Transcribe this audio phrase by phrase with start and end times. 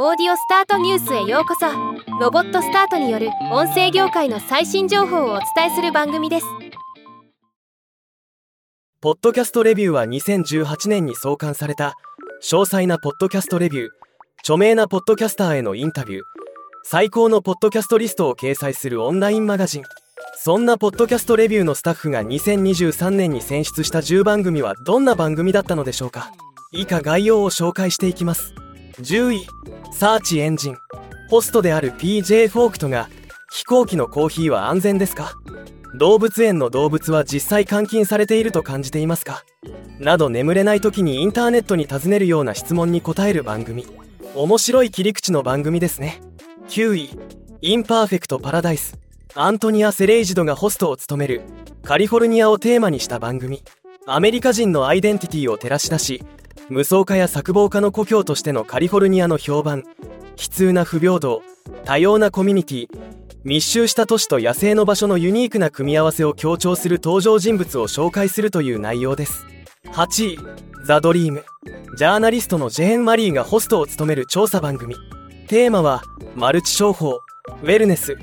[0.00, 1.66] オーディオスタートニュースへようこそ。
[2.20, 6.46] ロボットスタートによる音声業界の最新情報をお伝えする番組です。
[9.00, 11.96] ポッドキャストレビューは2018年に創刊された
[12.44, 13.88] 詳細なポッドキャストレビュー
[14.38, 16.22] 著名なポッドキャスターへのインタビュー
[16.84, 19.82] 最高のポッドキャストリストを掲載するオンラインマガジン
[20.36, 26.30] そんなポッドキャストレビューのスタッフが2023年に選出した10番組はどんな番組だったのでしょうか。
[26.70, 28.54] 以下概要を紹介していきます。
[29.00, 29.46] 10位
[29.92, 30.76] Search Engine
[31.30, 33.08] ホストである PJ フォークトが
[33.52, 35.34] 飛行機のコーヒーは安全ですか？
[35.94, 39.44] 動物園の動物は実際監禁されていると感じていますか？
[39.98, 43.86] など眠れない時にインターネットに尋ねるような質問に答える番組。
[44.34, 46.20] 面白い切り口の番組ですね。
[46.68, 47.10] 9位
[47.62, 48.98] Imperfect Paradise。
[49.34, 51.42] アントニア・セレイジドがホストを務める
[51.82, 53.62] カリフォルニアをテーマにした番組。
[54.06, 56.22] アメリカ人のアイデンティティを照らし出し
[56.68, 59.78] 無双化や作望化の故郷としてのカリフォルニアの評判。
[59.78, 59.84] 悲
[60.36, 61.42] 痛な不平等
[61.84, 62.88] 多様なコミュニティ
[63.44, 69.46] 密集した都市と野生の場所のユニークな組み合わせを強調する登場人物を紹介するという内容です。
[69.86, 70.38] 8位
[70.84, 71.44] ザ・ドリーム。
[71.96, 74.94] ジャーナリストのジェーン・マリーがホストを務める調査番組。
[75.46, 76.02] テーマは
[76.36, 77.20] マルチ商法
[77.62, 78.16] ウェルネス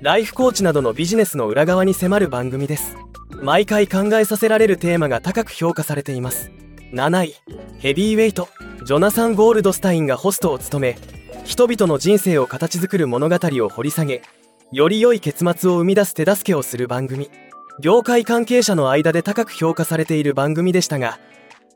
[0.00, 2.96] ライフコーチなどのビジネスの裏側に迫る番組です。
[3.42, 6.50] 毎回考えさせられるテーマが高く評価されています。
[6.92, 7.34] 7位
[7.78, 8.48] ヘビーウェイト
[8.84, 10.98] ジョナサン・ゴールドスタインがホストを務め
[11.44, 14.22] 人々の人生を形作る物語を掘り下げ
[14.72, 17.30] より良い結末を生み出す手助けをする番組。
[17.80, 21.20] 業界関係者の間で高く評価されている番組でしたが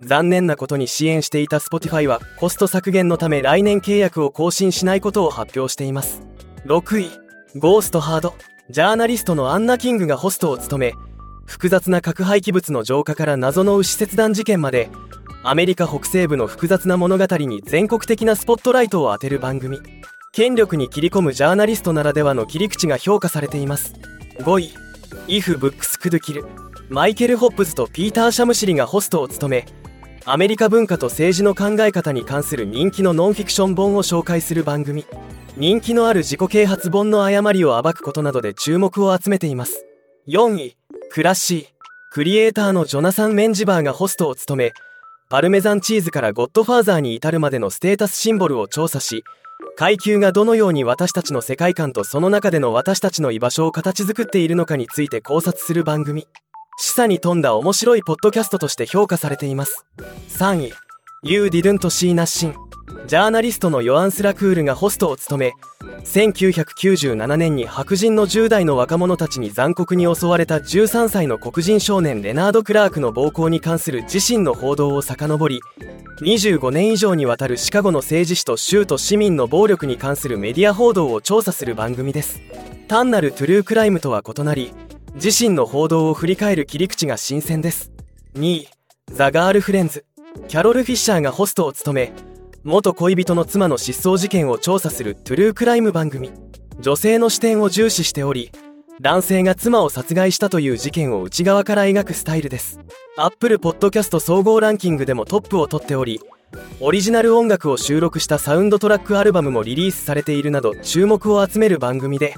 [0.00, 6.22] 残念なことに支援していた Spotify はコスト削減のため来年契約を更新しないことを発表しています。
[6.66, 7.10] 6位
[7.58, 8.34] ゴーストハード
[8.70, 10.94] ジャーナリストのアンナ・キングがホストを務め
[11.46, 14.90] 複雑な核廃棄物の浄化から謎の牛切断事件まで
[15.42, 19.78] アメリカ北西部の複雑な物語に全国的なスポットライトを当てる番組。
[20.32, 23.94] 権力に切り込むジャーナリストならではの切り口が評価されています。
[24.38, 24.72] 5位
[25.28, 26.44] 「If Books Could Kill」
[26.90, 29.66] マイケル・ホップズとピーター・シャムシリがホストを務め
[30.24, 35.04] アメリカ文化と政治の考え方に関する人気のノンフィクション本を紹介する番組。
[35.56, 39.86] 人気のある自己啓発本の誤りを暴くことなどで注目を集めています。
[40.26, 40.76] 4位
[41.14, 41.66] クラッシー。
[42.10, 44.72] クリエイターのジョナサン・メンジバーがホストを務め
[45.30, 49.22] パルメザンチーズからゴッドファーザーに至るまでのステータスシンボルを調査し
[49.76, 56.26] 階級がどのように私たちの世界観とその中での私たちの居場所を形作っているのかについて考察する番組。
[56.78, 59.86] 示唆に富んだ面白いポッドキャストとして評価されています。
[60.30, 60.72] 3位
[61.22, 62.54] You didn't see nothing
[63.06, 65.52] ジャーナリストのヨアン・スラクールがホストを務め
[66.04, 75.60] 1997年に白人の10代の若者たちに残酷に襲われた13歳の黒人少年レナード・クラークの暴行に関する自身の報道を遡り
[76.20, 82.40] 25年以上にわたるシカゴの政治史と州と市民の暴力に関するメディア報道を調査する番組です。
[82.86, 84.72] 単なるトゥルークライムとは異なり
[85.14, 87.90] 自身の報道を振り返る切り口が新鮮です。
[88.34, 88.68] 2位
[89.10, 90.04] ザ・ガールフレンズ。
[90.48, 92.12] キャロル・フィッシャーがホストを務め
[92.64, 96.30] 元恋人の妻の失踪事件を調査するトゥルークライム番組。
[96.80, 98.50] 女性の視点を重視しており
[99.02, 102.80] 男性が妻を殺害したという事件を内側から描くスタイルです。
[103.18, 106.20] アップルポッドキャスト総合ランキングでもトップを取っており
[106.80, 112.34] オリジナル音楽を収録したサウンドトラックアルバムもリリースされているなど注目を集める番組で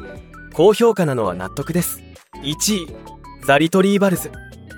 [0.54, 2.02] 高評価なのは納得です。
[2.42, 2.96] 1位
[3.46, 4.32] The Retrievals。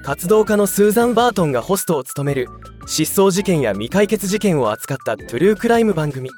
[0.05, 2.49] 活動家のスーザン・バートンがホストを務める
[2.91, 6.31] 失踪事件や未解決事件を扱った true crime 番組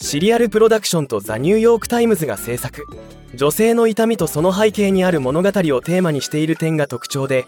[0.00, 2.86] Serial Production と The New York Times が制作。
[3.34, 7.44] 女性の痛みとその背景にある物語をテーマにしている点が特徴で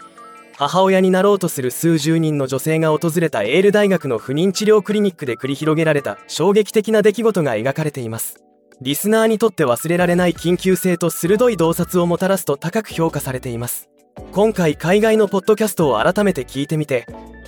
[0.57, 8.43] 母親になろうとする数十人の女性が訪れたエール大学の不妊治療クリニックで繰り広げられた衝撃的な出来事が描かれています。
[8.81, 13.89] リスナーにとって忘れられない緊急性と鋭い洞察をもたらすと高く評価されています。
[14.33, 17.07] 今回海外のポッドキャストを改めて聞いてみて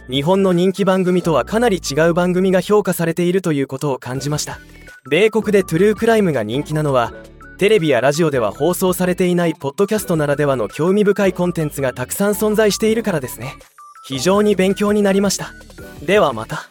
[0.09, 4.59] 日本の人気番組とはかなり違う番組が評価されているということを感じました。
[5.09, 7.13] 米国でトゥルークライムが人気なのは
[7.57, 13.53] テレビやラジオでは放送されていないポッドキャストならではの興味深いコンテンツがたくさん存在しているからですね。
[14.03, 15.53] 非常に勉強になりました。
[16.03, 16.70] ではまた。